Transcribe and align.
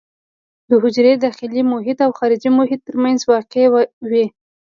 د 0.69 0.71
حجرې 0.83 1.13
داخلي 1.25 1.61
محیط 1.73 1.97
او 2.05 2.11
خارجي 2.19 2.49
محیط 2.59 2.81
ترمنځ 2.87 3.19
واقع 3.31 3.65
وي. 4.09 4.25